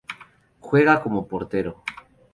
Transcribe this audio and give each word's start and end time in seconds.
Juega 0.67 1.03
como 1.03 1.27
portero. 1.27 1.73